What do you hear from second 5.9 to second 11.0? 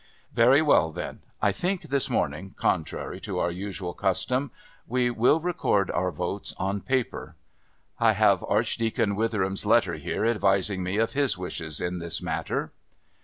our votes on paper. I have Archdeacon Witheram's letter here advising me